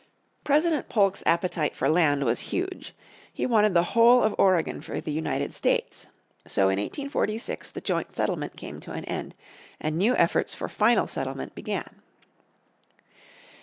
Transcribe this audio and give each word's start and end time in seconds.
President 0.43 0.89
Polk's 0.89 1.21
appetite 1.27 1.75
for 1.75 1.87
land 1.87 2.23
was 2.25 2.39
huge. 2.49 2.95
He 3.31 3.45
wanted 3.45 3.75
the 3.75 3.83
whole 3.93 4.23
of 4.23 4.33
Oregon 4.39 4.81
for 4.81 4.99
the 4.99 5.11
United 5.11 5.53
States. 5.53 6.07
So 6.47 6.69
in 6.69 6.79
1846 6.79 7.69
the 7.69 7.81
joint 7.81 8.07
agreement 8.17 8.55
came 8.57 8.79
to 8.79 8.93
an 8.93 9.05
end, 9.05 9.35
and 9.79 9.99
new 9.99 10.15
efforts 10.15 10.55
for 10.55 10.67
final 10.67 11.05
settlement 11.05 11.53
began. 11.53 12.01